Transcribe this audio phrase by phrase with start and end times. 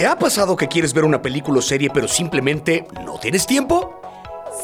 [0.00, 4.00] ¿Te ha pasado que quieres ver una película o serie pero simplemente no tienes tiempo?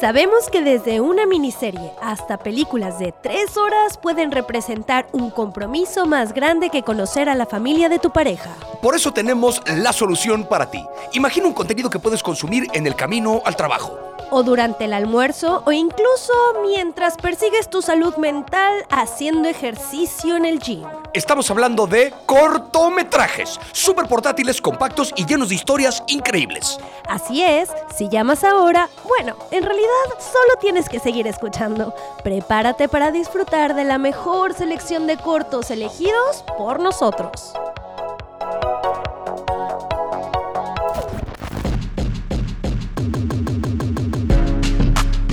[0.01, 6.33] Sabemos que desde una miniserie hasta películas de tres horas pueden representar un compromiso más
[6.33, 8.49] grande que conocer a la familia de tu pareja.
[8.81, 10.83] Por eso tenemos la solución para ti.
[11.13, 15.63] Imagina un contenido que puedes consumir en el camino al trabajo o durante el almuerzo
[15.65, 20.83] o incluso mientras persigues tu salud mental haciendo ejercicio en el gym.
[21.13, 26.79] Estamos hablando de cortometrajes, súper portátiles, compactos y llenos de historias increíbles.
[27.07, 29.87] Así es, si llamas ahora, bueno, en realidad
[30.19, 31.93] solo tienes que seguir escuchando.
[32.23, 37.53] Prepárate para disfrutar de la mejor selección de cortos elegidos por nosotros.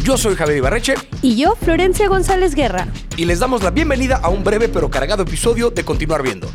[0.05, 0.97] Yo soy Javier Ibarreche.
[1.23, 2.89] Y yo, Florencia González Guerra.
[3.17, 6.47] Y les damos la bienvenida a un breve pero cargado episodio de Continuar Viendo.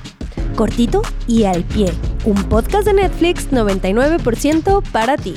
[0.56, 1.92] Cortito y al pie.
[2.26, 5.34] Un podcast de Netflix 99% para ti.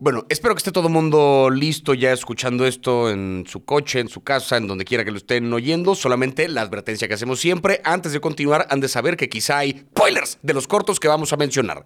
[0.00, 4.08] Bueno, espero que esté todo el mundo listo ya escuchando esto en su coche, en
[4.08, 5.94] su casa, en donde quiera que lo estén oyendo.
[5.94, 9.84] Solamente la advertencia que hacemos siempre, antes de continuar, han de saber que quizá hay
[9.94, 11.84] spoilers de los cortos que vamos a mencionar.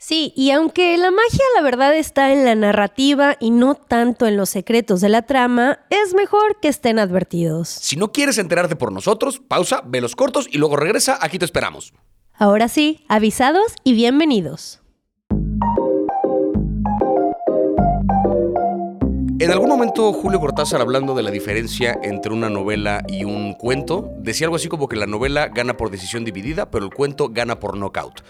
[0.00, 4.36] Sí, y aunque la magia la verdad está en la narrativa y no tanto en
[4.36, 7.68] los secretos de la trama, es mejor que estén advertidos.
[7.68, 11.44] Si no quieres enterarte por nosotros, pausa, ve los cortos y luego regresa, aquí te
[11.44, 11.92] esperamos.
[12.32, 14.80] Ahora sí, avisados y bienvenidos.
[19.40, 24.12] En algún momento Julio Cortázar hablando de la diferencia entre una novela y un cuento,
[24.18, 27.58] decía algo así como que la novela gana por decisión dividida, pero el cuento gana
[27.58, 28.22] por knockout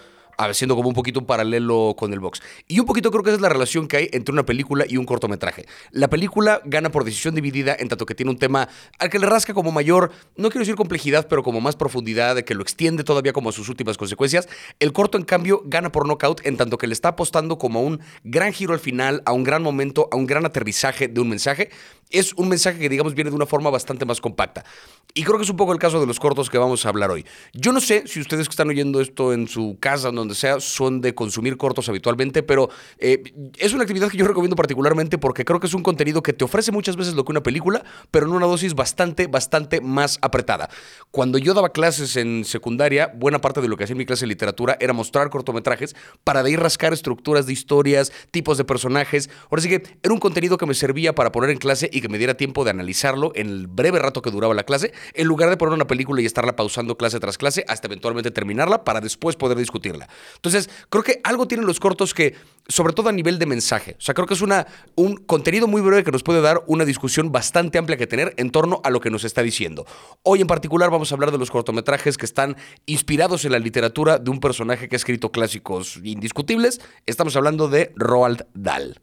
[0.47, 2.41] haciendo como un poquito un paralelo con el box.
[2.67, 4.97] Y un poquito creo que esa es la relación que hay entre una película y
[4.97, 5.65] un cortometraje.
[5.91, 9.25] La película gana por decisión dividida en tanto que tiene un tema al que le
[9.25, 13.03] rasca como mayor, no quiero decir complejidad, pero como más profundidad, de que lo extiende
[13.03, 14.47] todavía como a sus últimas consecuencias.
[14.79, 17.81] El corto, en cambio, gana por knockout en tanto que le está apostando como a
[17.83, 21.29] un gran giro al final, a un gran momento, a un gran aterrizaje de un
[21.29, 21.69] mensaje
[22.09, 24.65] es un mensaje que, digamos, viene de una forma bastante más compacta.
[25.13, 27.09] Y creo que es un poco el caso de los cortos que vamos a hablar
[27.11, 27.25] hoy.
[27.53, 31.01] Yo no sé si ustedes que están oyendo esto en su casa, donde sea, son
[31.01, 33.23] de consumir cortos habitualmente, pero eh,
[33.57, 36.45] es una actividad que yo recomiendo particularmente porque creo que es un contenido que te
[36.45, 40.69] ofrece muchas veces lo que una película, pero en una dosis bastante, bastante más apretada.
[41.11, 44.25] Cuando yo daba clases en secundaria, buena parte de lo que hacía en mi clase
[44.25, 49.29] de literatura era mostrar cortometrajes para de ahí rascar estructuras de historias, tipos de personajes.
[49.49, 52.17] Ahora sí que era un contenido que me servía para poner en clase que me
[52.17, 55.57] diera tiempo de analizarlo en el breve rato que duraba la clase, en lugar de
[55.57, 59.57] poner una película y estarla pausando clase tras clase hasta eventualmente terminarla para después poder
[59.57, 60.07] discutirla.
[60.35, 62.35] Entonces, creo que algo tienen los cortos que,
[62.67, 65.81] sobre todo a nivel de mensaje, o sea, creo que es una, un contenido muy
[65.81, 68.99] breve que nos puede dar una discusión bastante amplia que tener en torno a lo
[68.99, 69.85] que nos está diciendo.
[70.23, 72.55] Hoy en particular vamos a hablar de los cortometrajes que están
[72.85, 76.81] inspirados en la literatura de un personaje que ha escrito clásicos indiscutibles.
[77.05, 79.01] Estamos hablando de Roald Dahl.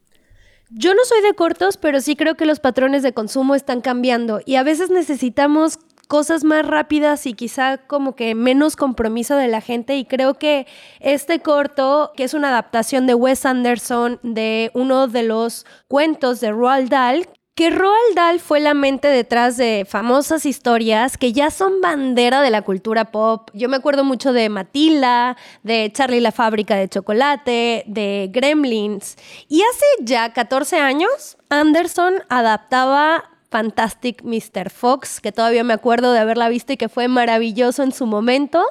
[0.71, 4.41] Yo no soy de cortos, pero sí creo que los patrones de consumo están cambiando
[4.45, 5.79] y a veces necesitamos
[6.09, 10.67] cosas más rápidas y quizá como que menos compromiso de la gente y creo que
[11.01, 16.51] este corto, que es una adaptación de Wes Anderson de uno de los cuentos de
[16.51, 21.81] Roald Dahl, que Roald Dahl fue la mente detrás de famosas historias que ya son
[21.81, 23.49] bandera de la cultura pop.
[23.55, 29.17] Yo me acuerdo mucho de Matilda, de Charlie la fábrica de chocolate, de Gremlins.
[29.49, 34.69] Y hace ya 14 años, Anderson adaptaba Fantastic Mr.
[34.69, 38.67] Fox, que todavía me acuerdo de haberla visto y que fue maravilloso en su momento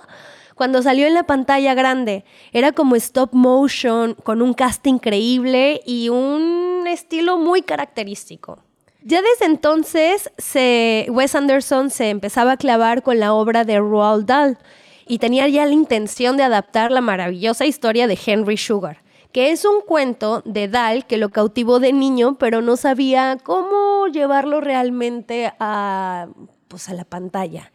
[0.54, 2.24] cuando salió en la pantalla grande.
[2.54, 8.65] Era como stop motion, con un cast increíble y un estilo muy característico.
[9.08, 10.32] Ya desde entonces
[11.12, 14.58] Wes Anderson se empezaba a clavar con la obra de Roald Dahl
[15.06, 19.64] y tenía ya la intención de adaptar la maravillosa historia de Henry Sugar, que es
[19.64, 25.54] un cuento de Dahl que lo cautivó de niño, pero no sabía cómo llevarlo realmente
[25.60, 26.28] a,
[26.68, 27.72] pues, a la pantalla.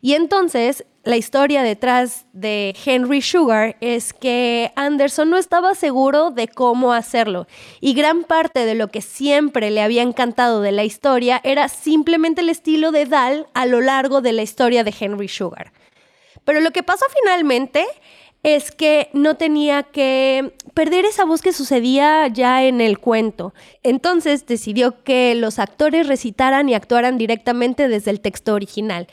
[0.00, 6.48] Y entonces la historia detrás de Henry Sugar es que Anderson no estaba seguro de
[6.48, 7.46] cómo hacerlo
[7.80, 12.40] y gran parte de lo que siempre le había encantado de la historia era simplemente
[12.40, 15.72] el estilo de Dahl a lo largo de la historia de Henry Sugar.
[16.44, 17.84] Pero lo que pasó finalmente
[18.42, 23.54] es que no tenía que perder esa voz que sucedía ya en el cuento.
[23.82, 29.08] Entonces decidió que los actores recitaran y actuaran directamente desde el texto original.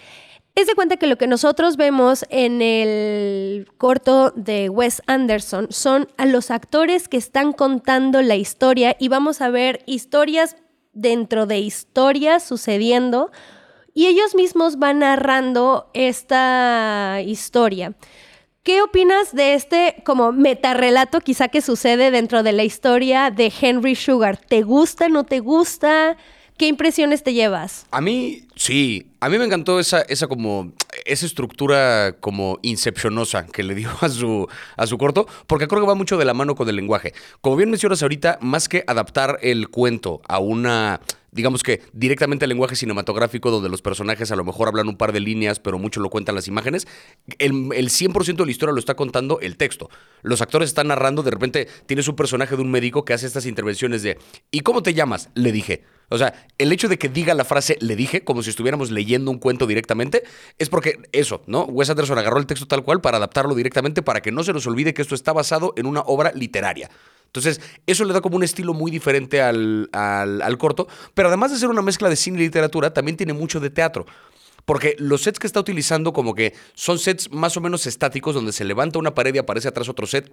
[0.53, 6.09] Es de cuenta que lo que nosotros vemos en el corto de Wes Anderson son
[6.18, 10.57] a los actores que están contando la historia y vamos a ver historias
[10.92, 13.31] dentro de historias sucediendo
[13.94, 17.94] y ellos mismos van narrando esta historia.
[18.63, 23.95] ¿Qué opinas de este como metarrelato quizá que sucede dentro de la historia de Henry
[23.95, 24.38] Sugar?
[24.38, 26.18] ¿Te gusta, no te gusta?
[26.61, 27.87] ¿Qué impresiones te llevas?
[27.89, 29.07] A mí, sí.
[29.19, 30.73] A mí me encantó esa, esa como.
[31.05, 34.47] esa estructura como incepcionosa que le dio a su,
[34.77, 37.15] a su corto, porque creo que va mucho de la mano con el lenguaje.
[37.41, 42.49] Como bien mencionas ahorita, más que adaptar el cuento a una digamos que directamente al
[42.49, 46.01] lenguaje cinematográfico donde los personajes a lo mejor hablan un par de líneas, pero mucho
[46.01, 46.87] lo cuentan las imágenes,
[47.39, 49.89] el, el 100% de la historia lo está contando el texto.
[50.21, 53.47] Los actores están narrando, de repente tienes un personaje de un médico que hace estas
[53.47, 54.19] intervenciones de
[54.51, 55.29] ¿y cómo te llamas?
[55.33, 55.85] Le dije.
[56.11, 59.31] O sea, el hecho de que diga la frase le dije, como si estuviéramos leyendo
[59.31, 60.23] un cuento directamente,
[60.59, 61.63] es porque eso, ¿no?
[61.63, 64.67] Wes Anderson agarró el texto tal cual para adaptarlo directamente para que no se nos
[64.67, 66.89] olvide que esto está basado en una obra literaria.
[67.27, 71.57] Entonces, eso le da como un estilo muy diferente al, al, corto, pero además de
[71.57, 74.05] ser una mezcla de cine y literatura, también tiene mucho de teatro.
[74.65, 78.51] Porque los sets que está utilizando como que son sets más o menos estáticos donde
[78.51, 80.29] se levanta una pared y aparece atrás otro set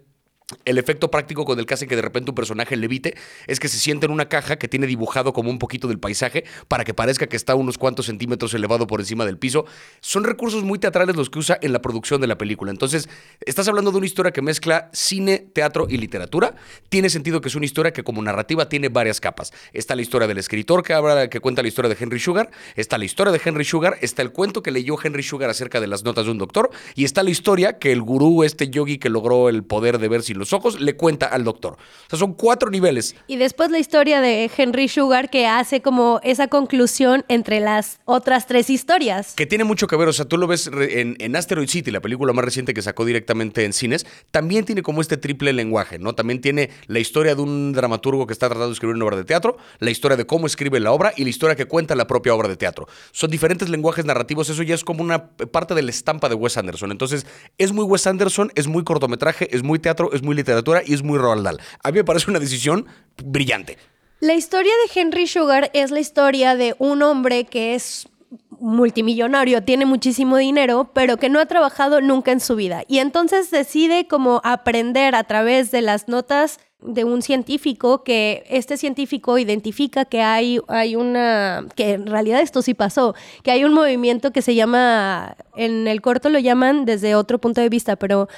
[0.64, 3.14] el efecto práctico con el que hace que de repente un personaje levite
[3.46, 6.44] es que se siente en una caja que tiene dibujado como un poquito del paisaje
[6.68, 9.66] para que parezca que está unos cuantos centímetros elevado por encima del piso.
[10.00, 12.70] Son recursos muy teatrales los que usa en la producción de la película.
[12.70, 13.10] Entonces,
[13.44, 16.54] estás hablando de una historia que mezcla cine, teatro y literatura.
[16.88, 19.52] Tiene sentido que es una historia que como narrativa tiene varias capas.
[19.74, 22.96] Está la historia del escritor que, habla, que cuenta la historia de Henry Sugar, está
[22.96, 26.04] la historia de Henry Sugar, está el cuento que leyó Henry Sugar acerca de las
[26.04, 29.50] notas de un doctor y está la historia que el gurú, este yogi que logró
[29.50, 31.74] el poder de ver si los ojos le cuenta al doctor.
[31.74, 33.14] O sea, son cuatro niveles.
[33.26, 38.46] Y después la historia de Henry Sugar que hace como esa conclusión entre las otras
[38.46, 39.34] tres historias.
[39.34, 42.00] Que tiene mucho que ver, o sea, tú lo ves en, en Asteroid City, la
[42.00, 46.14] película más reciente que sacó directamente en cines, también tiene como este triple lenguaje, ¿no?
[46.14, 49.24] También tiene la historia de un dramaturgo que está tratando de escribir una obra de
[49.24, 52.34] teatro, la historia de cómo escribe la obra y la historia que cuenta la propia
[52.34, 52.86] obra de teatro.
[53.12, 56.56] Son diferentes lenguajes narrativos, eso ya es como una parte de la estampa de Wes
[56.56, 56.92] Anderson.
[56.92, 57.26] Entonces,
[57.58, 61.02] es muy Wes Anderson, es muy cortometraje, es muy teatro, es muy literatura y es
[61.02, 61.60] muy Roald Dahl.
[61.82, 62.86] A mí me parece una decisión
[63.24, 63.78] brillante.
[64.20, 68.08] La historia de Henry Sugar es la historia de un hombre que es
[68.50, 72.82] multimillonario, tiene muchísimo dinero, pero que no ha trabajado nunca en su vida.
[72.88, 78.76] Y entonces decide como aprender a través de las notas de un científico que este
[78.76, 83.74] científico identifica que hay, hay una, que en realidad esto sí pasó, que hay un
[83.74, 88.28] movimiento que se llama, en el corto lo llaman desde otro punto de vista, pero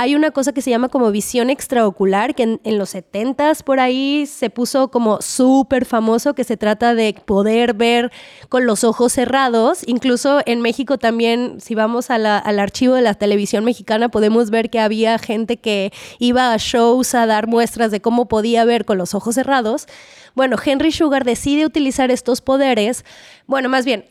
[0.00, 4.26] hay una cosa que se llama como visión extraocular, que en, los 70s por ahí
[4.26, 8.12] se puso como súper famoso, que se trata de poder ver
[8.48, 9.82] con los ojos cerrados.
[9.88, 14.78] Incluso en México también, si vamos al archivo de la televisión mexicana, podemos ver que
[14.78, 19.16] había gente que iba a shows a dar muestras de cómo podía ver con los
[19.16, 19.88] ojos cerrados.
[20.36, 23.04] Bueno, Henry Sugar decide utilizar estos poderes,
[23.48, 24.04] bueno, más bien,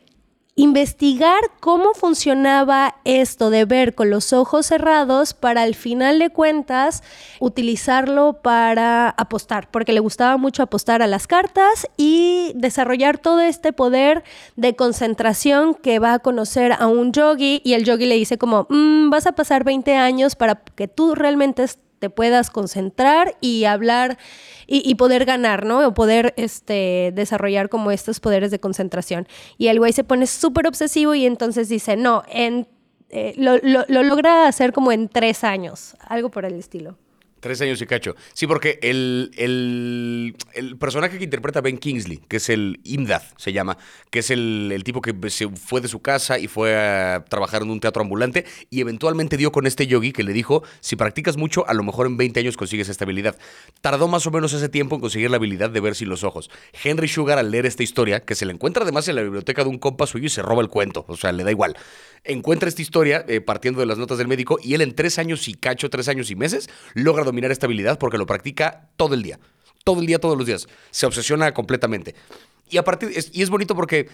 [0.57, 7.03] investigar cómo funcionaba esto de ver con los ojos cerrados para al final de cuentas
[7.39, 13.71] utilizarlo para apostar, porque le gustaba mucho apostar a las cartas y desarrollar todo este
[13.71, 14.23] poder
[14.55, 18.65] de concentración que va a conocer a un yogi y el yogi le dice como,
[18.67, 21.63] mm, vas a pasar 20 años para que tú realmente
[21.99, 24.17] te puedas concentrar y hablar
[24.69, 25.87] y, poder ganar, ¿no?
[25.87, 29.27] O poder este, desarrollar como estos poderes de concentración.
[29.57, 32.67] Y el güey se pone súper obsesivo y entonces dice, no, en,
[33.09, 36.97] eh, lo, lo logra hacer como en tres años, algo por el estilo.
[37.47, 38.13] Tres años y cacho.
[38.33, 43.77] Sí, porque el, el, personaje que interpreta Ben Kingsley, que es el Imdad, se llama,
[44.09, 47.69] que es el, tipo que se fue de su casa y fue a trabajar en
[47.69, 51.65] un teatro ambulante y eventualmente dio con este yogi que le dijo, si practicas mucho,
[51.69, 53.37] a lo mejor en 20 años consigues esta habilidad.
[53.79, 56.49] Tardó más o menos ese tiempo en conseguir la habilidad de ver sin los ojos.
[56.83, 59.69] Henry Sugar, al leer esta historia, que se la encuentra además en la biblioteca de
[59.69, 61.77] un compa suyo y se roba el cuento, o sea, le da igual.
[62.25, 65.47] Encuentra esta historia eh, partiendo de las notas del médico y él en tres años
[65.47, 69.23] y cacho, tres años y meses, logra dominar esta habilidad porque lo practica todo el
[69.23, 69.39] día.
[69.83, 70.67] Todo el día, todos los días.
[70.91, 72.15] Se obsesiona completamente.
[72.69, 74.09] Y, a partir, y es bonito porque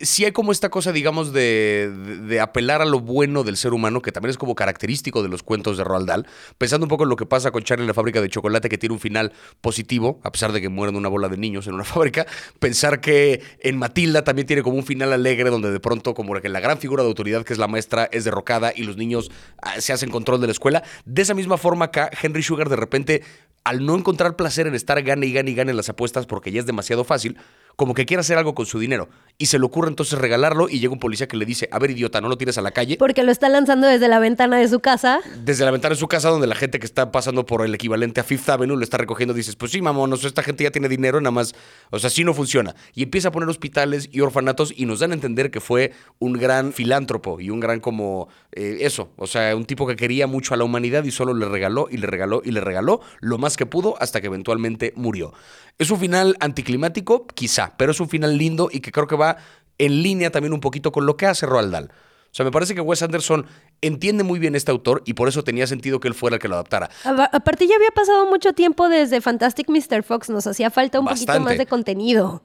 [0.00, 4.12] sí hay como esta cosa, digamos, de, apelar a lo bueno del ser humano, que
[4.12, 6.26] también es como característico de los cuentos de Roald Dahl,
[6.58, 8.78] pensando un poco en lo que pasa con Charlie en la fábrica de chocolate, que
[8.78, 11.84] tiene un final positivo, a pesar de que mueren una bola de niños en una
[11.84, 12.26] fábrica,
[12.58, 16.60] pensar que en Matilda también tiene como un final alegre, donde de pronto como la
[16.60, 19.30] gran figura de autoridad que es la maestra es derrocada y los niños
[19.62, 20.82] ah, se hacen control de la escuela.
[21.04, 23.22] De esa misma forma acá, Henry Sugar de repente,
[23.64, 26.52] al no encontrar placer en estar gane y gane y gane en las apuestas porque
[26.52, 27.36] ya es demasiado fácil,
[27.76, 29.08] como que quiere hacer algo con su dinero.
[29.38, 31.90] Y se le ocurre entonces regalarlo y llega un policía que le dice, a ver
[31.90, 32.96] idiota, no lo tires a la calle.
[32.98, 35.20] Porque lo está lanzando desde la ventana de su casa.
[35.44, 38.20] Desde la ventana de su casa donde la gente que está pasando por el equivalente
[38.20, 41.20] a Fifth Avenue lo está recogiendo, dices, pues sí, mamonos, esta gente ya tiene dinero,
[41.20, 41.54] nada más,
[41.90, 42.74] o sea, así no funciona.
[42.94, 46.32] Y empieza a poner hospitales y orfanatos y nos dan a entender que fue un
[46.32, 50.54] gran filántropo y un gran como eh, eso, o sea, un tipo que quería mucho
[50.54, 53.58] a la humanidad y solo le regaló y le regaló y le regaló lo más
[53.58, 55.34] que pudo hasta que eventualmente murió.
[55.78, 59.36] Es un final anticlimático, quizá, pero es un final lindo y que creo que va
[59.78, 61.84] en línea también un poquito con lo que hace Roald Dahl.
[61.84, 63.46] O sea, me parece que Wes Anderson
[63.80, 66.48] entiende muy bien este autor y por eso tenía sentido que él fuera el que
[66.48, 66.90] lo adaptara.
[67.32, 70.02] Aparte ya había pasado mucho tiempo desde Fantastic Mr.
[70.02, 72.42] Fox, nos hacía falta un poquito más de contenido.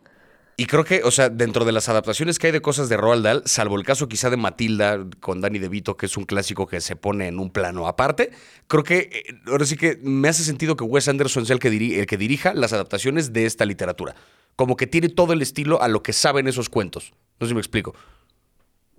[0.62, 3.24] Y creo que, o sea, dentro de las adaptaciones que hay de cosas de Roald
[3.24, 6.82] Dahl, salvo el caso quizá de Matilda con Danny DeVito, que es un clásico que
[6.82, 8.30] se pone en un plano aparte,
[8.68, 11.70] creo que eh, ahora sí que me hace sentido que Wes Anderson sea el que,
[11.70, 14.14] el que dirija las adaptaciones de esta literatura.
[14.56, 17.12] Como que tiene todo el estilo a lo que saben esos cuentos.
[17.40, 17.96] No sé si me explico.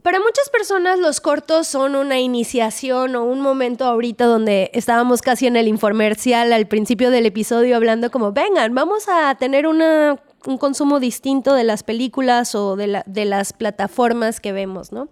[0.03, 5.47] Para muchas personas los cortos son una iniciación o un momento ahorita donde estábamos casi
[5.47, 10.59] en el informercial al principio del episodio hablando como, vengan, vamos a tener una, un
[10.59, 15.09] consumo distinto de las películas o de, las plataformas que vemos, ¿no?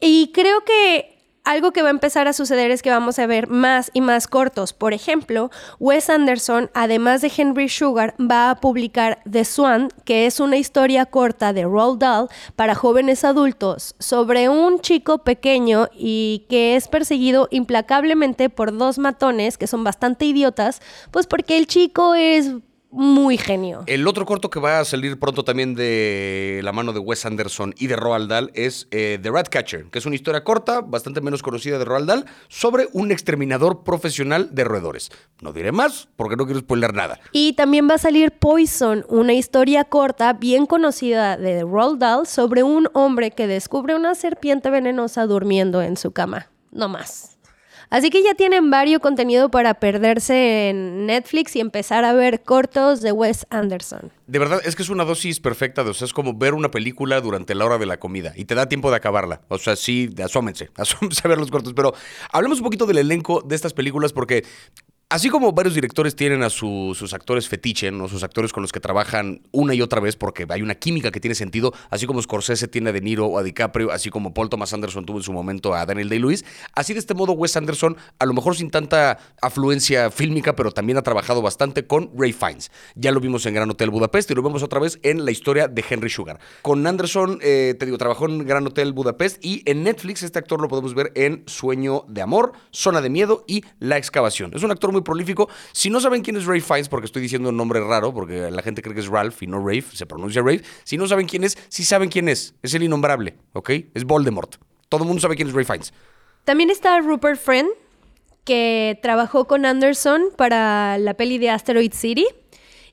[0.00, 1.18] Y creo que
[1.48, 4.28] algo que va a empezar a suceder es que vamos a ver más y más
[4.28, 4.74] cortos.
[4.74, 10.40] Por ejemplo, Wes Anderson, además de Henry Sugar, va a publicar The Swan, que es
[10.40, 16.76] una historia corta de Roald Dahl para jóvenes adultos sobre un chico pequeño y que
[16.76, 22.50] es perseguido implacablemente por dos matones que son bastante idiotas, pues porque el chico es
[22.90, 23.82] muy genio.
[23.86, 27.74] El otro corto que va a salir pronto también de la mano de Wes Anderson
[27.78, 31.42] y de Roald Dahl es eh, The Ratcatcher, que es una historia corta, bastante menos
[31.42, 35.10] conocida de Roald Dahl, sobre un exterminador profesional de roedores.
[35.40, 37.20] No diré más porque no quiero spoiler nada.
[37.32, 42.62] Y también va a salir Poison, una historia corta bien conocida de Roald Dahl sobre
[42.62, 46.50] un hombre que descubre una serpiente venenosa durmiendo en su cama.
[46.70, 47.37] No más.
[47.90, 53.00] Así que ya tienen varios contenido para perderse en Netflix y empezar a ver cortos
[53.00, 54.12] de Wes Anderson.
[54.26, 56.70] De verdad, es que es una dosis perfecta, de, o sea, es como ver una
[56.70, 59.40] película durante la hora de la comida y te da tiempo de acabarla.
[59.48, 61.72] O sea, sí, asómense, asómense a ver los cortos.
[61.74, 61.94] Pero
[62.32, 64.44] hablemos un poquito del elenco de estas películas porque
[65.10, 68.08] Así como varios directores tienen a sus actores fetiche, ¿no?
[68.08, 71.18] sus actores con los que trabajan una y otra vez porque hay una química que
[71.18, 74.50] tiene sentido, así como Scorsese tiene a De Niro o a DiCaprio, así como Paul
[74.50, 77.96] Thomas Anderson tuvo en su momento a Daniel Day-Lewis, así de este modo Wes Anderson,
[78.18, 82.70] a lo mejor sin tanta afluencia fílmica, pero también ha trabajado bastante con Ray Fiennes.
[82.94, 85.68] Ya lo vimos en Gran Hotel Budapest y lo vemos otra vez en la historia
[85.68, 86.38] de Henry Sugar.
[86.60, 90.60] Con Anderson, eh, te digo, trabajó en Gran Hotel Budapest y en Netflix este actor
[90.60, 94.52] lo podemos ver en Sueño de Amor, Zona de Miedo y La Excavación.
[94.54, 95.48] Es un actor muy prolífico.
[95.72, 98.62] Si no saben quién es Ray Fiennes, porque estoy diciendo un nombre raro, porque la
[98.62, 100.62] gente cree que es Ralph y no Rafe, se pronuncia Rafe.
[100.84, 102.54] Si no saben quién es, sí saben quién es.
[102.62, 103.70] Es el innombrable, ¿ok?
[103.94, 104.56] Es Voldemort.
[104.88, 105.92] Todo el mundo sabe quién es Ray Fiennes.
[106.44, 107.68] También está Rupert Friend,
[108.44, 112.26] que trabajó con Anderson para la peli de Asteroid City.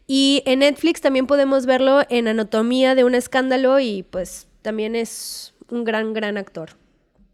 [0.08, 5.54] Y en Netflix también podemos verlo en Anatomía de un escándalo y pues también es
[5.70, 6.72] un gran, gran actor.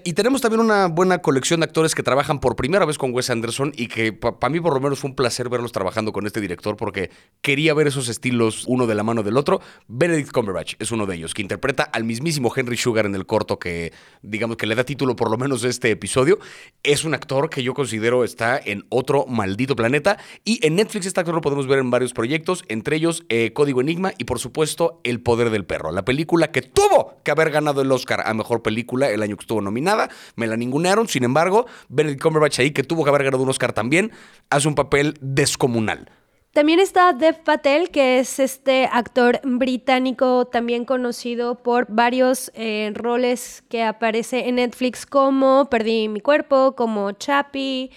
[0.03, 3.29] Y tenemos también una buena colección de actores que trabajan por primera vez con Wes
[3.29, 6.41] Anderson y que para mí por lo menos fue un placer verlos trabajando con este
[6.41, 9.62] director porque quería ver esos estilos uno de la mano del otro.
[9.88, 13.60] Benedict Cumberbatch es uno de ellos, que interpreta al mismísimo Henry Sugar en el corto
[13.60, 16.39] que digamos que le da título por lo menos de este episodio.
[16.84, 21.20] Es un actor que yo considero está en otro maldito planeta y en Netflix este
[21.20, 25.01] actor lo podemos ver en varios proyectos, entre ellos eh, Código Enigma y por supuesto
[25.03, 28.62] El Poder del Perro, la película que tuvo que haber ganado el Oscar a Mejor
[28.62, 29.90] Película el año que estuvo nominada
[30.36, 31.07] me la ningunearon.
[31.07, 34.12] Sin embargo, Benedict Cumberbatch ahí, que tuvo que haber ganado un Oscar también,
[34.50, 36.10] hace un papel descomunal.
[36.53, 43.63] También está Dev Patel, que es este actor británico también conocido por varios eh, roles
[43.69, 47.91] que aparece en Netflix como Perdí mi cuerpo, como Chappie,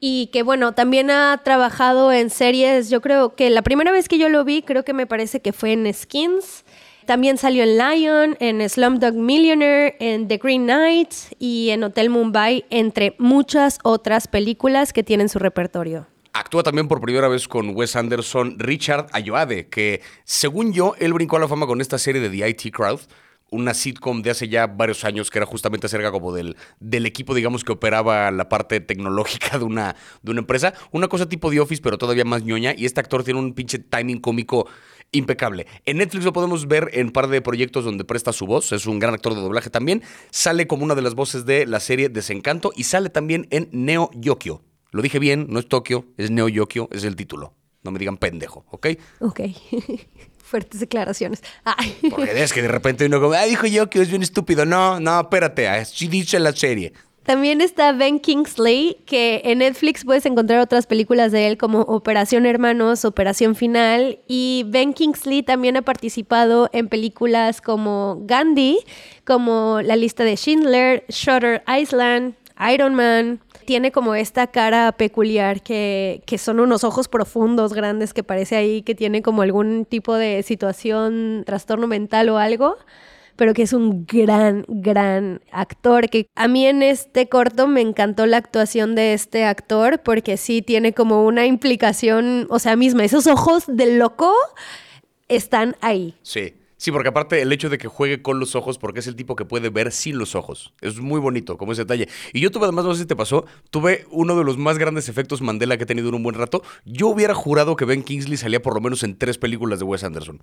[0.00, 4.16] y que bueno, también ha trabajado en series, yo creo que la primera vez que
[4.16, 6.63] yo lo vi, creo que me parece que fue en Skins.
[7.06, 12.64] También salió en Lion, en Slumdog Millionaire, en The Green Knight y en Hotel Mumbai,
[12.70, 16.06] entre muchas otras películas que tienen su repertorio.
[16.32, 21.36] Actúa también por primera vez con Wes Anderson Richard Ayoade, que según yo, él brincó
[21.36, 23.00] a la fama con esta serie de The IT Crowd,
[23.50, 27.34] una sitcom de hace ya varios años que era justamente acerca como del, del equipo,
[27.34, 30.74] digamos, que operaba la parte tecnológica de una, de una empresa.
[30.90, 32.74] Una cosa tipo The Office, pero todavía más ñoña.
[32.76, 34.66] Y este actor tiene un pinche timing cómico
[35.12, 35.66] impecable.
[35.84, 38.72] En Netflix lo podemos ver en un par de proyectos donde presta su voz.
[38.72, 40.02] Es un gran actor de doblaje también.
[40.30, 44.10] Sale como una de las voces de la serie Desencanto y sale también en Neo
[44.14, 44.62] Yokio.
[44.90, 47.54] Lo dije bien, no es Tokio, es Neo Yokio, es el título.
[47.82, 48.86] No me digan pendejo, ¿ok?
[49.20, 49.40] Ok.
[50.44, 51.42] Fuertes declaraciones.
[51.64, 51.96] Ay.
[52.10, 54.66] Porque es que de repente uno como, ah, dijo yo que es bien estúpido.
[54.66, 56.92] No, no, espérate, así dice la serie.
[57.24, 62.44] También está Ben Kingsley, que en Netflix puedes encontrar otras películas de él como Operación
[62.44, 64.18] Hermanos, Operación Final.
[64.28, 68.80] Y Ben Kingsley también ha participado en películas como Gandhi,
[69.24, 72.34] como La lista de Schindler, Shutter Island,
[72.70, 73.40] Iron Man.
[73.66, 78.82] Tiene como esta cara peculiar que, que son unos ojos profundos, grandes, que parece ahí
[78.82, 82.76] que tiene como algún tipo de situación, trastorno mental o algo
[83.36, 86.08] pero que es un gran, gran actor.
[86.08, 90.62] Que a mí en este corto me encantó la actuación de este actor porque sí
[90.62, 94.32] tiene como una implicación, o sea, misma, esos ojos del loco
[95.28, 96.14] están ahí.
[96.22, 96.54] Sí.
[96.84, 99.36] Sí, porque aparte el hecho de que juegue con los ojos, porque es el tipo
[99.36, 100.74] que puede ver sin los ojos.
[100.82, 102.10] Es muy bonito, como ese detalle.
[102.34, 105.08] Y yo tuve, además, no sé si te pasó, tuve uno de los más grandes
[105.08, 106.62] efectos Mandela que he tenido en un buen rato.
[106.84, 110.04] Yo hubiera jurado que Ben Kingsley salía por lo menos en tres películas de Wes
[110.04, 110.42] Anderson.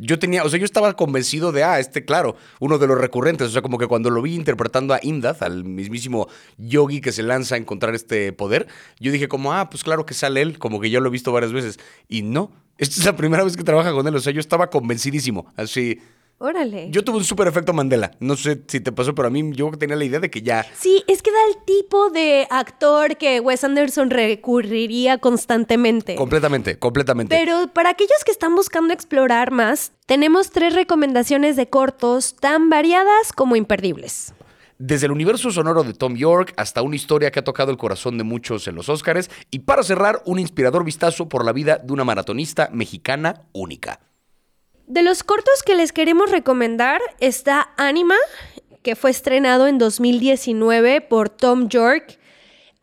[0.00, 3.48] Yo tenía, o sea, yo estaba convencido de, ah, este, claro, uno de los recurrentes.
[3.48, 7.22] O sea, como que cuando lo vi interpretando a Imdad, al mismísimo yogi que se
[7.22, 8.66] lanza a encontrar este poder,
[8.98, 11.32] yo dije como, ah, pues claro que sale él, como que ya lo he visto
[11.32, 11.78] varias veces.
[12.08, 14.14] Y no, esta es la primera vez que trabaja con él.
[14.16, 15.52] O sea, yo estaba convencidísimo.
[15.56, 16.00] Así.
[16.42, 16.88] Órale.
[16.90, 18.12] Yo tuve un súper efecto Mandela.
[18.18, 20.64] No sé si te pasó, pero a mí yo tenía la idea de que ya.
[20.74, 26.14] Sí, es que da el tipo de actor que Wes Anderson recurriría constantemente.
[26.14, 27.36] Completamente, completamente.
[27.36, 33.34] Pero para aquellos que están buscando explorar más, tenemos tres recomendaciones de cortos tan variadas
[33.34, 34.32] como imperdibles.
[34.78, 38.16] Desde el universo sonoro de Tom York hasta una historia que ha tocado el corazón
[38.16, 41.92] de muchos en los Oscars y para cerrar un inspirador vistazo por la vida de
[41.92, 44.00] una maratonista mexicana única.
[44.90, 48.16] De los cortos que les queremos recomendar está Anima,
[48.82, 52.18] que fue estrenado en 2019 por Tom York.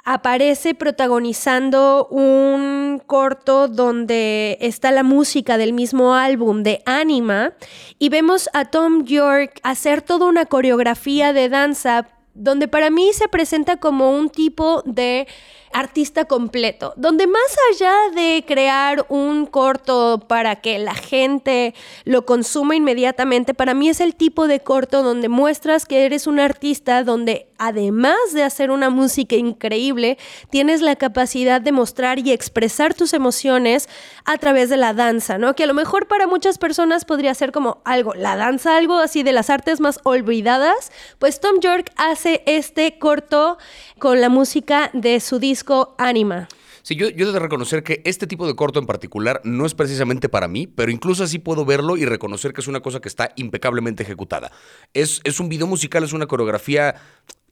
[0.06, 7.56] Aparece protagonizando un corto donde está la música del mismo álbum de Anima
[8.00, 13.28] y vemos a Tom York hacer toda una coreografía de danza donde para mí se
[13.28, 15.28] presenta como un tipo de
[15.74, 21.74] artista completo, donde más allá de crear un corto para que la gente
[22.06, 26.40] lo consuma inmediatamente, para mí es el tipo de corto donde muestras que eres un
[26.40, 30.18] artista, donde además de hacer una música increíble,
[30.50, 33.90] tienes la capacidad de mostrar y expresar tus emociones
[34.26, 35.56] a través de la danza, ¿no?
[35.56, 39.24] Que a lo mejor para muchas personas podría ser como algo, la danza, algo así
[39.24, 43.58] de las artes más olvidadas, pues Tom York hace este corto
[44.00, 46.48] con la música de su disco Anima.
[46.88, 50.30] Sí, yo, yo de reconocer que este tipo de corto en particular no es precisamente
[50.30, 53.34] para mí, pero incluso así puedo verlo y reconocer que es una cosa que está
[53.36, 54.54] impecablemente ejecutada.
[54.94, 56.96] Es, es un video musical, es una coreografía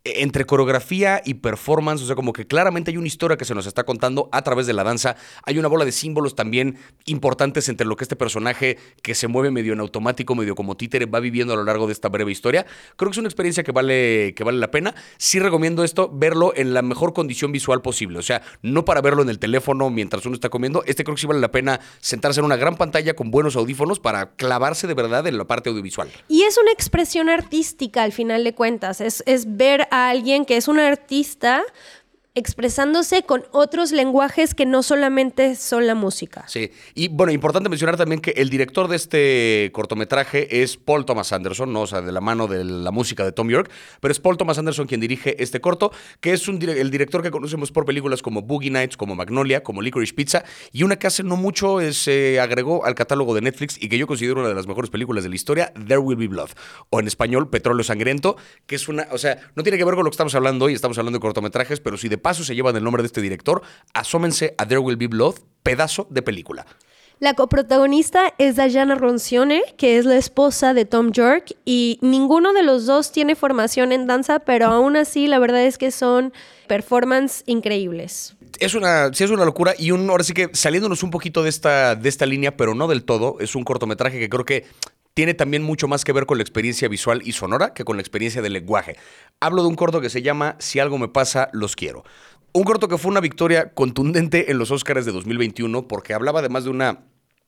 [0.05, 3.65] entre coreografía y performance, o sea, como que claramente hay una historia que se nos
[3.65, 5.15] está contando a través de la danza.
[5.43, 9.49] Hay una bola de símbolos también importantes entre lo que este personaje que se mueve
[9.49, 12.65] medio en automático, medio como títere, va viviendo a lo largo de esta breve historia.
[12.95, 14.93] Creo que es una experiencia que vale, que vale la pena.
[15.17, 18.19] Sí recomiendo esto, verlo en la mejor condición visual posible.
[18.19, 20.83] O sea, no para verlo en el teléfono mientras uno está comiendo.
[20.85, 23.99] Este creo que sí vale la pena sentarse en una gran pantalla con buenos audífonos
[23.99, 26.09] para clavarse de verdad en la parte audiovisual.
[26.27, 29.01] Y es una expresión artística al final de cuentas.
[29.01, 31.63] Es, es ver alguien que es un artista
[32.35, 36.43] expresándose con otros lenguajes que no solamente son la música.
[36.47, 41.31] Sí, y bueno, importante mencionar también que el director de este cortometraje es Paul Thomas
[41.31, 41.81] Anderson, ¿no?
[41.81, 43.71] o sea, de la mano de la música de Tom York,
[44.01, 47.71] pero es Paul Thomas Anderson quien dirige este corto, que es el director que conocemos
[47.71, 50.43] por películas como Boogie Nights, como Magnolia, como Licorice Pizza,
[50.73, 54.07] y una que hace no mucho se agregó al catálogo de Netflix y que yo
[54.07, 56.49] considero una de las mejores películas de la historia, There Will Be Blood,
[56.89, 60.03] o en español, Petróleo Sangriento, que es una, o sea, no tiene que ver con
[60.03, 62.75] lo que estamos hablando hoy, estamos hablando de cortometrajes, pero si de paso se llevan
[62.75, 63.61] el nombre de este director,
[63.93, 66.65] asómense a There Will Be Blood, pedazo de película.
[67.19, 72.63] La coprotagonista es Diana Roncione, que es la esposa de Tom York, y ninguno de
[72.63, 76.33] los dos tiene formación en danza, pero aún así la verdad es que son
[76.65, 78.35] performances increíbles.
[78.59, 81.49] Es una, sí es una locura y un, ahora sí que saliéndonos un poquito de
[81.49, 84.65] esta, de esta línea, pero no del todo, es un cortometraje que creo que
[85.15, 88.01] tiene también mucho más que ver con la experiencia visual y sonora que con la
[88.01, 88.97] experiencia del lenguaje.
[89.39, 92.03] Hablo de un corto que se llama Si algo me pasa, los quiero.
[92.53, 96.63] Un corto que fue una victoria contundente en los Oscars de 2021 porque hablaba además
[96.63, 97.03] de una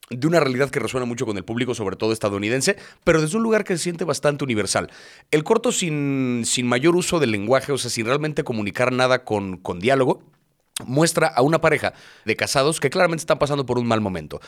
[0.09, 3.43] de una realidad que resuena mucho con el público, sobre todo estadounidense, pero desde un
[3.43, 4.89] lugar que se siente bastante universal.
[5.31, 9.57] El corto sin, sin mayor uso del lenguaje, o sea, sin realmente comunicar nada con,
[9.57, 10.23] con diálogo,
[10.85, 11.93] muestra a una pareja
[12.25, 14.39] de casados que claramente están pasando por un mal momento.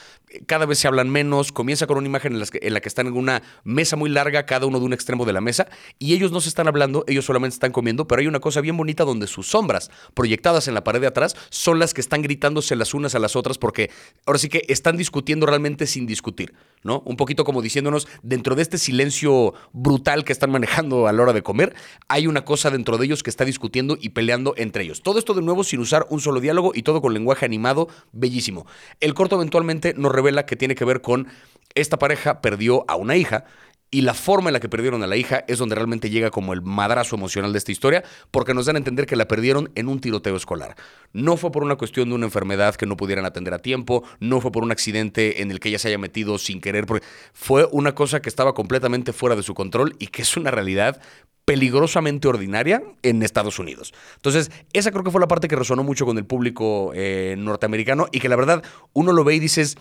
[0.46, 2.40] Cada vez se hablan menos, comienza con una imagen en
[2.74, 5.42] la, que, están en una mesa muy larga, cada uno de un extremo de la
[5.42, 8.62] mesa, y ellos no se están hablando, ellos solamente están comiendo, pero hay una cosa
[8.62, 12.22] bien bonita donde sus sombras proyectadas en la pared de atrás son las que están
[12.22, 13.90] gritándose las unas a las otras porque
[14.26, 17.02] ahora sí que están discutiendo realmente sin discutir, ¿no?
[17.06, 21.34] Un poquito como diciéndonos, dentro de este silencio brutal que están manejando a la hora
[21.34, 21.76] de comer,
[22.08, 25.02] hay una cosa dentro de ellos que está discutiendo y peleando entre ellos.
[25.02, 28.66] Todo esto de nuevo sin usar un solo diálogo y todo con lenguaje animado bellísimo.
[29.00, 31.28] El corto eventualmente nos revela que tiene que ver con
[31.76, 33.46] esta pareja perdió a una hija
[33.92, 36.54] y la forma en la que perdieron a la hija es donde realmente llega como
[36.54, 39.88] el madrazo emocional de esta historia, porque nos dan a entender que la perdieron en
[39.88, 40.76] un tiroteo escolar.
[41.14, 44.42] No fue por una cuestión de una enfermedad que no pudieran atender a tiempo, no
[44.42, 47.68] fue por un accidente en el que ella se haya metido sin querer, porque fue
[47.72, 51.02] una cosa que estaba completamente fuera de su control y que es una realidad
[51.46, 53.92] peligrosamente ordinaria en Estados Unidos.
[54.18, 58.08] Entonces, esa creo que fue la parte que resonó mucho con el público eh, norteamericano
[58.12, 59.76] y que la verdad uno lo ve y dices,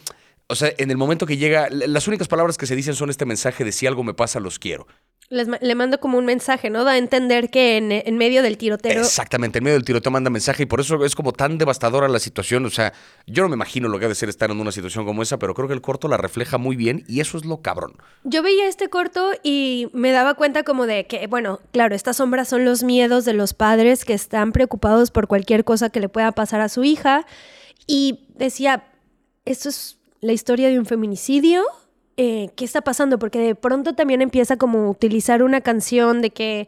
[0.49, 3.27] o sea, en el momento que llega, las únicas palabras que se dicen son este
[3.27, 4.87] mensaje de si algo me pasa, los quiero
[5.31, 6.85] le mando como un mensaje, ¿no?
[6.85, 9.03] Da a entender que en, medio del tiroteo.
[9.03, 12.19] Exactamente, en medio del tiroteo manda mensaje y por eso es como tan devastadora la
[12.19, 12.65] situación.
[12.65, 12.95] O sea,
[13.27, 15.39] yo no me imagino lo que ha de ser estar en una situación como esa,
[15.39, 17.97] pero creo que el corto la refleja muy bien y eso es lo cabrón.
[18.25, 22.49] Yo veía este corto y me daba cuenta como de que, bueno, claro, estas sombras
[22.49, 26.33] son los miedos de los padres que están preocupados por cualquier cosa que le pueda
[26.33, 27.27] pasar a su hija.
[27.87, 28.85] Y decía,
[29.45, 31.65] esto es la historia de un feminicidio
[32.21, 36.31] eh, qué está pasando, porque de pronto también empieza como a utilizar una canción de
[36.31, 36.67] que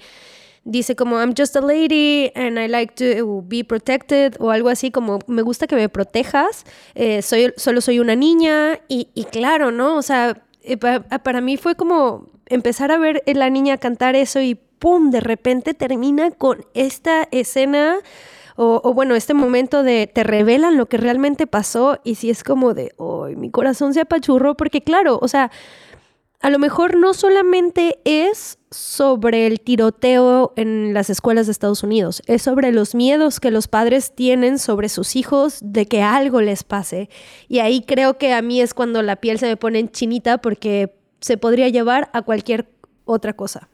[0.62, 4.92] dice como I'm just a lady and I like to be protected o algo así
[4.92, 9.96] como me gusta que me protejas, eh, soy, solo soy una niña y, claro, ¿no?
[9.96, 14.54] O sea, eh, para mí fue como empezar a ver la niña cantar eso y
[14.54, 15.10] ¡pum!
[15.10, 17.96] De repente termina con esta escena
[18.62, 22.74] o, bueno, este momento de te revelan lo que realmente pasó y si es como
[22.74, 24.54] de, ¡ay, mi corazón se apachurró!
[24.54, 25.50] Porque claro, o sea,
[26.40, 32.22] a lo mejor no solamente es sobre el tiroteo en las escuelas de Estados Unidos,
[32.26, 36.62] es sobre los miedos que los padres tienen sobre sus hijos de que algo les
[36.62, 37.08] pase.
[37.48, 40.36] Y ahí creo que a mí es cuando la piel se me pone en chinita
[40.36, 42.68] porque se podría llevar a cualquier
[43.06, 43.70] otra cosa.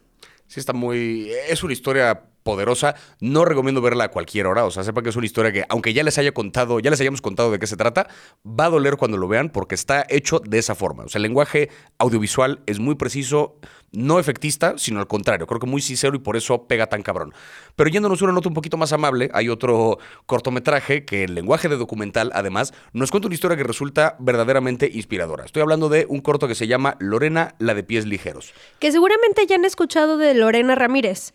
[0.47, 1.29] Sí, está muy...
[1.49, 2.95] Es una historia poderosa.
[3.19, 4.63] No recomiendo verla a cualquier hora.
[4.63, 7.01] O sea, sepa que es una historia que, aunque ya les haya contado, ya les
[7.01, 8.07] hayamos contado de qué se trata,
[8.45, 11.03] va a doler cuando lo vean porque está hecho de esa forma.
[11.03, 13.57] O sea, el lenguaje audiovisual es muy preciso,
[13.91, 15.45] no efectista, sino al contrario.
[15.45, 17.33] Creo que muy sincero y por eso pega tan cabrón.
[17.75, 21.67] Pero yéndonos a una nota un poquito más amable, hay otro cortometraje que en lenguaje
[21.67, 25.43] de documental, además, nos cuenta una historia que resulta verdaderamente inspiradora.
[25.43, 28.53] Estoy hablando de un corto que se llama Lorena, la de pies ligeros.
[28.79, 31.33] Que seguramente ya han escuchado de Lorena Ramírez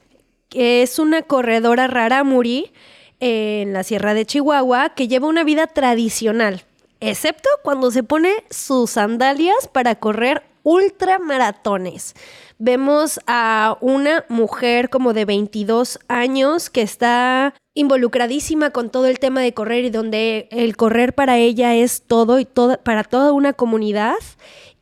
[0.52, 2.72] que es una corredora rara muri
[3.20, 6.62] en la Sierra de Chihuahua que lleva una vida tradicional,
[7.00, 12.14] excepto cuando se pone sus sandalias para correr ultramaratones.
[12.58, 19.40] Vemos a una mujer como de 22 años que está involucradísima con todo el tema
[19.40, 24.16] de correr y donde el correr para ella es todo y para toda una comunidad.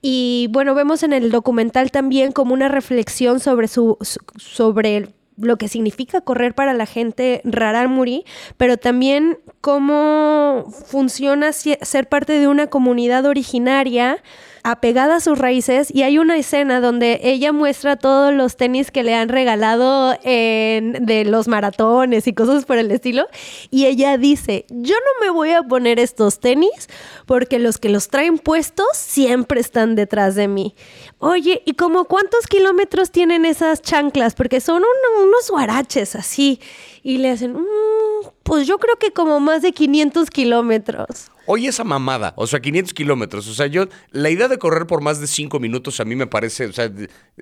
[0.03, 3.97] Y bueno, vemos en el documental también como una reflexión sobre su
[4.37, 5.09] sobre
[5.41, 8.25] lo que significa correr para la gente Raramuri,
[8.57, 14.23] pero también cómo funciona ser parte de una comunidad originaria
[14.63, 19.03] apegada a sus raíces y hay una escena donde ella muestra todos los tenis que
[19.03, 23.27] le han regalado de los maratones y cosas por el estilo
[23.71, 26.89] y ella dice, yo no me voy a poner estos tenis
[27.27, 30.75] porque los que los traen puestos siempre están detrás de mí.
[31.19, 34.35] Oye, ¿y como cuántos kilómetros tienen esas chanclas?
[34.35, 34.83] Porque son
[35.23, 36.61] unos guaraches así.
[37.03, 41.31] Y le hacen, mm, pues yo creo que como más de 500 kilómetros.
[41.53, 43.49] Oye, esa mamada, o sea, 500 kilómetros.
[43.49, 46.29] O sea, yo, la idea de correr por más de 5 minutos a mí me
[46.29, 46.89] parece, o sea,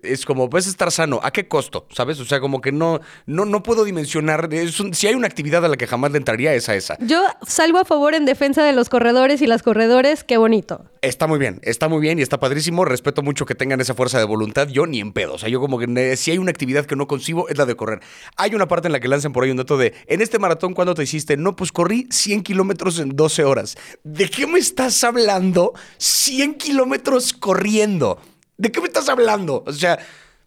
[0.02, 1.20] es como, pues estar sano.
[1.22, 1.86] ¿A qué costo?
[1.90, 2.18] ¿Sabes?
[2.18, 4.48] O sea, como que no, no, no puedo dimensionar.
[4.92, 6.96] si hay una actividad a la que jamás le entraría, es a esa.
[7.00, 10.86] Yo salgo a favor en defensa de los corredores y las corredores, qué bonito.
[11.02, 12.86] Está muy bien, está muy bien y está padrísimo.
[12.86, 14.68] Respeto mucho que tengan esa fuerza de voluntad.
[14.68, 15.34] Yo ni en pedo.
[15.34, 17.76] O sea, yo como que si hay una actividad que no concibo, es la de
[17.76, 18.00] correr.
[18.38, 20.72] Hay una parte en la que lanzan por ahí un dato de, en este maratón,
[20.72, 21.36] ¿cuándo te hiciste?
[21.36, 23.76] No, pues corrí 100 kilómetros en 12 horas.
[24.04, 25.74] ¿De qué me estás hablando?
[25.98, 28.20] 100 kilómetros corriendo.
[28.56, 29.64] ¿De qué me estás hablando?
[29.66, 29.98] O sea,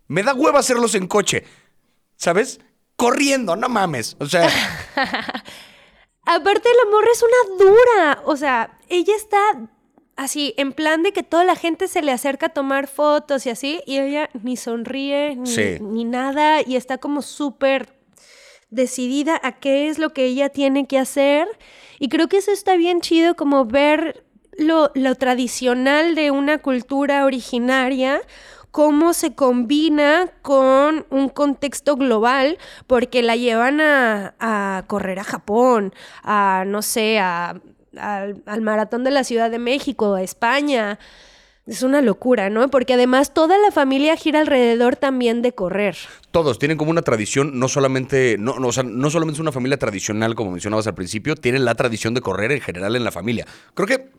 [0.08, 1.44] me da hueva hacerlos en coche.
[2.16, 2.60] ¿Sabes?
[2.96, 4.16] Corriendo, no mames.
[4.20, 4.48] O sea.
[6.26, 8.22] Aparte, el amor es una dura.
[8.26, 9.40] O sea, ella está
[10.16, 13.50] así, en plan de que toda la gente se le acerca a tomar fotos y
[13.50, 17.94] así, y ella ni sonríe, ni, ni nada, y está como súper
[18.70, 21.48] decidida a qué es lo que ella tiene que hacer.
[22.02, 24.26] Y creo que eso está bien chido como ver
[24.58, 28.22] lo, tradicional de una cultura originaria
[28.72, 36.64] cómo se combina con un contexto global, porque la llevan a, correr a Japón, a,
[36.66, 37.62] no sé, al,
[37.94, 40.98] al maratón de la Ciudad de México, a España.
[41.68, 42.70] Es una locura, ¿no?
[42.70, 45.96] Porque además toda la familia gira alrededor también de correr.
[46.32, 49.52] Todos tienen como una tradición, no solamente, no, no, o sea, no solamente es una
[49.52, 53.12] familia tradicional, como mencionabas al principio, tienen la tradición de correr en general en la
[53.12, 53.46] familia.
[53.76, 54.10] Creo que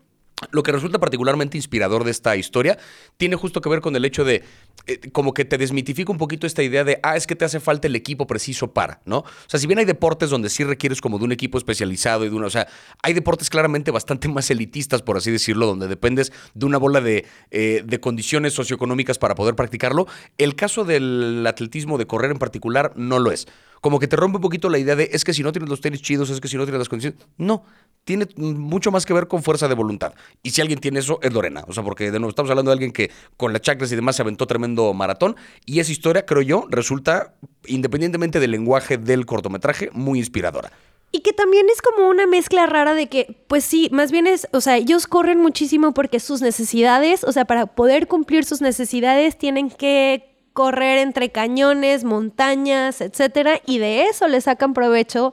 [0.50, 2.78] lo que resulta particularmente inspirador de esta historia
[3.16, 4.42] tiene justo que ver con el hecho de,
[4.86, 7.60] eh, como que te desmitifica un poquito esta idea de, ah, es que te hace
[7.60, 9.18] falta el equipo preciso para, ¿no?
[9.18, 12.28] O sea, si bien hay deportes donde sí requieres como de un equipo especializado y
[12.28, 12.66] de una, o sea,
[13.02, 17.26] hay deportes claramente bastante más elitistas, por así decirlo, donde dependes de una bola de,
[17.50, 20.06] eh, de condiciones socioeconómicas para poder practicarlo.
[20.38, 23.46] El caso del atletismo de correr en particular no lo es
[23.82, 25.80] como que te rompe un poquito la idea de es que si no tienes los
[25.80, 27.18] tenis chidos, es que si no tienes las condiciones.
[27.36, 27.64] No,
[28.04, 30.14] tiene mucho más que ver con fuerza de voluntad.
[30.40, 31.64] Y si alguien tiene eso, es Lorena.
[31.66, 34.14] O sea, porque de nuevo estamos hablando de alguien que con las chacras y demás
[34.14, 35.34] se aventó tremendo maratón.
[35.66, 37.34] Y esa historia, creo yo, resulta,
[37.66, 40.70] independientemente del lenguaje del cortometraje, muy inspiradora.
[41.10, 44.46] Y que también es como una mezcla rara de que, pues sí, más bien es,
[44.52, 49.36] o sea, ellos corren muchísimo porque sus necesidades, o sea, para poder cumplir sus necesidades
[49.36, 55.32] tienen que correr entre cañones, montañas, etcétera, y de eso le sacan provecho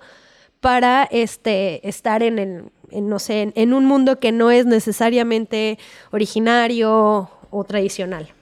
[0.60, 5.78] para este, estar en, el, no sé, en un mundo que no es necesariamente
[6.12, 8.34] originario o tradicional.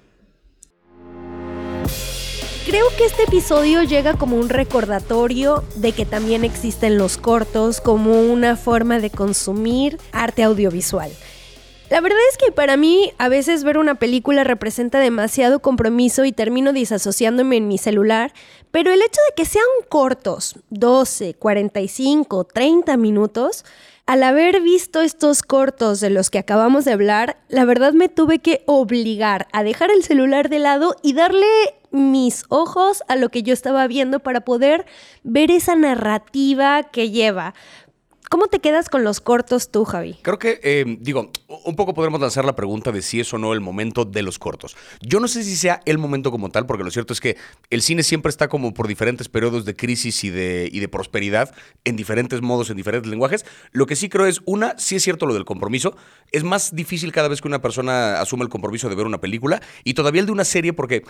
[2.68, 8.20] Creo que este episodio llega como un recordatorio de que también existen los cortos como
[8.20, 11.10] una forma de consumir arte audiovisual.
[11.90, 16.34] La verdad es que para mí a veces ver una película representa demasiado compromiso y
[16.34, 18.34] termino disasociándome en mi celular,
[18.72, 23.64] pero el hecho de que sean cortos, 12, 45, 30 minutos,
[24.06, 28.40] al haber visto estos cortos de los que acabamos de hablar, la verdad me tuve
[28.40, 31.48] que obligar a dejar el celular de lado y darle
[31.92, 34.86] mis ojos a lo que yo estaba viendo para poder
[35.24, 37.54] ver esa narrativa que lleva.
[38.30, 40.18] ¿Cómo te quedas con los cortos tú, Javi?
[40.22, 41.32] Creo que, eh, digo,
[41.64, 44.38] un poco podremos lanzar la pregunta de si es o no el momento de los
[44.38, 44.76] cortos.
[45.02, 47.38] Yo no sé si sea el momento como tal, porque lo cierto es que
[47.70, 51.56] el cine siempre está como por diferentes periodos de crisis y de, y de prosperidad,
[51.86, 53.46] en diferentes modos, en diferentes lenguajes.
[53.72, 55.96] Lo que sí creo es, una, sí es cierto lo del compromiso.
[56.34, 59.62] Es más difícil cada vez que una persona asume el compromiso de ver una película
[59.86, 61.04] y todavía el de una serie, porque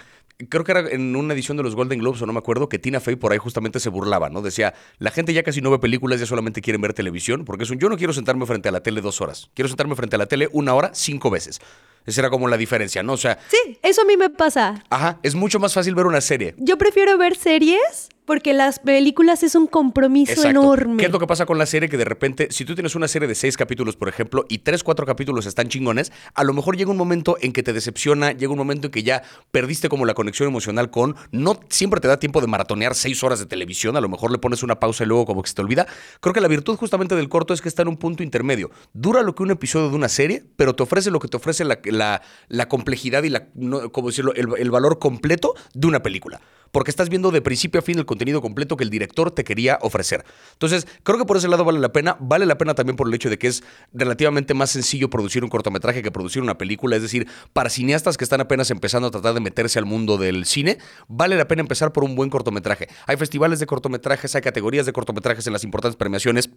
[0.49, 2.77] creo que era en una edición de los Golden Globes, o no me acuerdo, que
[2.77, 4.43] Tina Fey por ahí justamente se burlaba, ¿no?
[4.43, 7.06] Decía, la gente ya casi no ve películas, ya solamente quieren ver televisión,
[7.45, 9.95] porque es un, yo no quiero sentarme frente a la tele dos horas, quiero sentarme
[9.95, 11.59] frente a la tele una hora cinco veces.
[12.07, 13.13] Esa era como la diferencia, ¿no?
[13.13, 13.37] O sea...
[13.49, 14.83] Sí, eso a mí me pasa.
[14.89, 16.55] Ajá, es mucho más fácil ver una serie.
[16.57, 20.97] Yo prefiero ver series porque las películas es un compromiso enorme.
[20.97, 21.87] ¿Qué es lo que pasa con la serie?
[21.87, 24.83] Que de repente, si tú tienes una serie de seis capítulos, por ejemplo, y tres,
[24.83, 28.51] cuatro capítulos están chingones, a lo mejor llega un momento en que te decepciona, llega
[28.51, 31.15] un momento en que ya perdiste como la conexión emocional con.
[31.31, 34.39] No siempre te da tiempo de maratonear seis horas de televisión, a lo mejor le
[34.39, 35.87] pones una pausa y luego como que se te olvida.
[36.19, 38.71] Creo que la virtud justamente del corto es que está en un punto intermedio.
[38.91, 41.63] Dura lo que un episodio de una serie, pero te ofrece lo que te ofrece
[41.63, 42.21] la, la,
[42.67, 43.47] complejidad y la,
[43.91, 46.39] como decirlo, el valor completo de una película
[46.71, 49.77] porque estás viendo de principio a fin el contenido completo que el director te quería
[49.81, 50.23] ofrecer.
[50.53, 52.17] Entonces, creo que por ese lado vale la pena.
[52.19, 55.49] Vale la pena también por el hecho de que es relativamente más sencillo producir un
[55.49, 56.95] cortometraje que producir una película.
[56.95, 60.45] Es decir, para cineastas que están apenas empezando a tratar de meterse al mundo del
[60.45, 62.87] cine, vale la pena empezar por un buen cortometraje.
[63.05, 66.49] Hay festivales de cortometrajes, hay categorías de cortometrajes en las importantes premiaciones.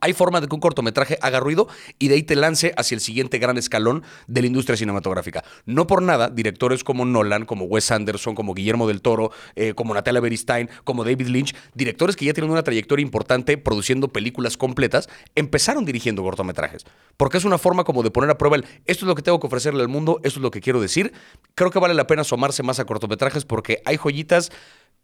[0.00, 1.66] Hay forma de que un cortometraje haga ruido
[1.98, 5.42] y de ahí te lance hacia el siguiente gran escalón de la industria cinematográfica.
[5.64, 9.94] No por nada, directores como Nolan, como Wes Anderson, como Guillermo del Toro, eh, como
[9.94, 15.08] Natalia Beristain, como David Lynch, directores que ya tienen una trayectoria importante produciendo películas completas,
[15.34, 16.84] empezaron dirigiendo cortometrajes.
[17.16, 19.40] Porque es una forma como de poner a prueba el, esto es lo que tengo
[19.40, 21.12] que ofrecerle al mundo, esto es lo que quiero decir.
[21.54, 24.52] Creo que vale la pena asomarse más a cortometrajes porque hay joyitas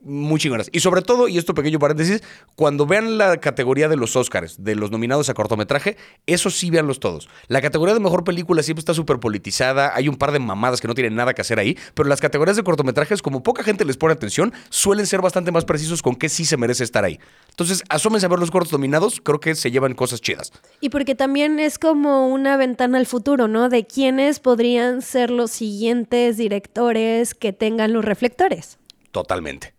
[0.00, 0.68] muy chingonas.
[0.72, 2.22] Y sobre todo, y esto pequeño paréntesis,
[2.54, 7.00] cuando vean la categoría de los Oscars, de los nominados a cortometraje, eso sí véanlos
[7.00, 7.28] todos.
[7.48, 10.88] La categoría de mejor película siempre está súper politizada, hay un par de mamadas que
[10.88, 13.96] no tienen nada que hacer ahí, pero las categorías de cortometrajes, como poca gente les
[13.96, 17.18] pone atención, suelen ser bastante más precisos con qué sí se merece estar ahí.
[17.50, 20.52] Entonces, asómense a ver los cortos nominados, creo que se llevan cosas chidas.
[20.80, 23.68] Y porque también es como una ventana al futuro, ¿no?
[23.68, 28.78] De quiénes podrían ser los siguientes directores que tengan los reflectores.
[29.10, 29.75] Totalmente.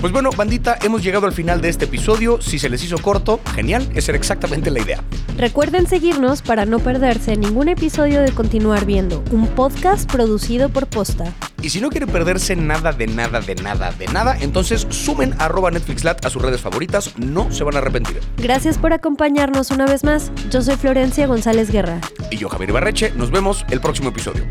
[0.00, 2.40] Pues bueno, bandita, hemos llegado al final de este episodio.
[2.40, 5.04] Si se les hizo corto, genial, esa era exactamente la idea.
[5.36, 11.34] Recuerden seguirnos para no perderse ningún episodio de Continuar Viendo, un podcast producido por Posta.
[11.60, 15.70] Y si no quieren perderse nada de nada de nada de nada, entonces sumen arroba
[15.70, 18.20] NetflixLat a sus redes favoritas, no se van a arrepentir.
[18.38, 20.32] Gracias por acompañarnos una vez más.
[20.50, 22.00] Yo soy Florencia González Guerra.
[22.30, 24.44] Y yo Javier Barreche, nos vemos el próximo episodio.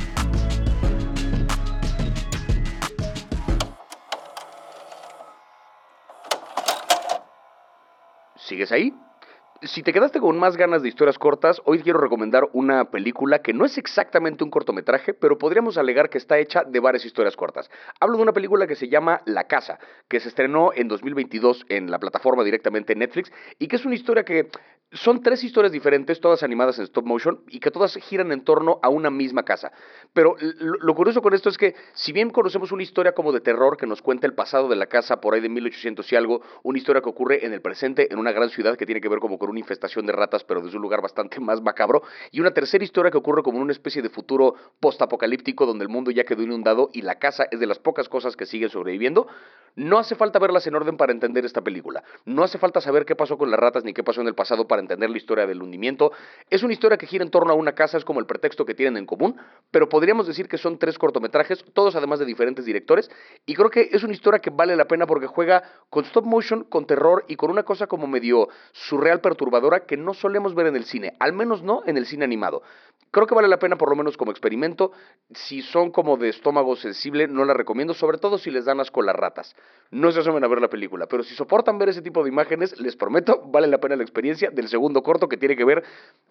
[8.49, 8.91] ¿Sigues ahí?
[9.63, 13.52] Si te quedaste con más ganas de historias cortas, hoy quiero recomendar una película que
[13.52, 17.69] no es exactamente un cortometraje, pero podríamos alegar que está hecha de varias historias cortas.
[18.00, 21.91] Hablo de una película que se llama La Casa, que se estrenó en 2022 en
[21.91, 24.50] la plataforma directamente Netflix y que es una historia que
[24.91, 28.80] son tres historias diferentes, todas animadas en stop motion y que todas giran en torno
[28.82, 29.72] a una misma casa.
[30.13, 33.78] Pero lo, curioso con esto es que si bien conocemos una historia como de terror
[33.78, 36.80] que nos cuenta el pasado de la casa por ahí de 1800 y algo, una
[36.80, 39.32] historia que ocurre en el presente en una gran ciudad que tiene que ver con
[39.49, 42.03] una infestación de ratas, pero desde un lugar bastante más macabro.
[42.31, 45.89] Y una tercera historia que ocurre como en una especie de futuro postapocalíptico donde el
[45.89, 49.27] mundo ya quedó inundado y la casa es de las pocas cosas que siguen sobreviviendo.
[49.75, 52.03] No hace falta verlas en orden para entender esta película.
[52.25, 54.67] No hace falta saber qué pasó con las ratas ni qué pasó en el pasado
[54.67, 56.12] para entender la historia del hundimiento.
[56.49, 58.75] Es una historia que gira en torno a una casa, es como el pretexto que
[58.75, 59.39] tienen en común,
[59.71, 63.10] pero podríamos decir que son tres cortometrajes, todos además de diferentes directores,
[63.45, 66.63] y creo que es una historia que vale la pena porque juega con stop motion,
[66.63, 70.75] con terror y con una cosa como medio surreal perturbadora que no solemos ver en
[70.75, 72.63] el cine, al menos no en el cine animado.
[73.12, 74.91] Creo que vale la pena por lo menos como experimento.
[75.32, 79.01] Si son como de estómago sensible, no la recomiendo, sobre todo si les dan asco
[79.01, 79.55] las ratas.
[79.91, 82.80] No se asomen a ver la película, pero si soportan ver ese tipo de imágenes,
[82.80, 85.84] les prometo, vale la pena la experiencia del segundo corto que tiene que ver,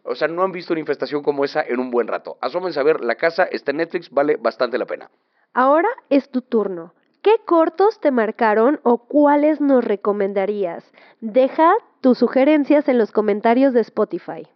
[0.04, 2.38] o sea, no han visto una infestación como esa en un buen rato.
[2.40, 5.10] Asómense a ver, la casa está en Netflix, vale bastante la pena.
[5.54, 6.94] Ahora es tu turno.
[7.20, 10.84] ¿Qué cortos te marcaron o cuáles nos recomendarías?
[11.20, 14.46] Deja tus sugerencias en los comentarios de Spotify.